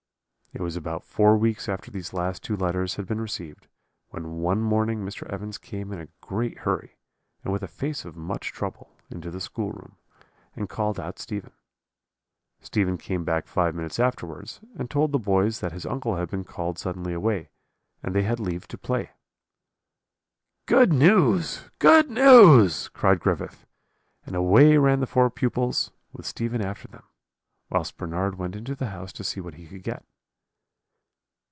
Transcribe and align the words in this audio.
"It 0.53 0.59
was 0.59 0.75
about 0.75 1.05
four 1.05 1.37
weeks 1.37 1.69
after 1.69 1.89
these 1.89 2.09
two 2.09 2.17
last 2.17 2.49
letters 2.49 2.95
had 2.95 3.07
been 3.07 3.21
received, 3.21 3.67
when 4.09 4.41
one 4.41 4.61
morning 4.61 4.99
Mr. 4.99 5.23
Evans 5.29 5.57
came 5.57 5.93
in 5.93 5.99
a 6.01 6.09
great 6.19 6.57
hurry, 6.59 6.97
and 7.41 7.53
with 7.53 7.63
a 7.63 7.69
face 7.69 8.03
of 8.03 8.17
much 8.17 8.51
trouble, 8.51 8.91
into 9.09 9.31
the 9.31 9.39
school 9.39 9.71
room, 9.71 9.95
and 10.53 10.67
called 10.67 10.99
out 10.99 11.19
Stephen. 11.19 11.53
Stephen 12.59 12.97
came 12.97 13.23
back 13.23 13.47
five 13.47 13.73
minutes 13.73 13.97
afterwards, 13.97 14.59
and 14.77 14.91
told 14.91 15.13
the 15.13 15.17
boys 15.19 15.61
that 15.61 15.71
his 15.71 15.85
uncle 15.85 16.17
had 16.17 16.29
been 16.29 16.43
called 16.43 16.77
suddenly 16.77 17.13
away, 17.13 17.49
and 18.03 18.13
they 18.13 18.23
had 18.23 18.37
leave 18.37 18.67
to 18.67 18.77
play. 18.77 19.11
"'Good 20.65 20.91
news 20.91 21.69
good 21.79 22.09
news!' 22.11 22.89
cried 22.89 23.21
Griffith, 23.21 23.65
and 24.25 24.35
away 24.35 24.75
ran 24.75 24.99
the 24.99 25.07
four 25.07 25.29
pupils, 25.29 25.91
with 26.11 26.25
Stephen 26.25 26.61
after 26.61 26.89
them; 26.89 27.03
whilst 27.69 27.95
Bernard 27.95 28.35
went 28.37 28.57
into 28.57 28.75
the 28.75 28.87
house 28.87 29.13
to 29.13 29.23
see 29.23 29.39
what 29.39 29.53
he 29.55 29.65
could 29.65 29.81
get. 29.83 30.03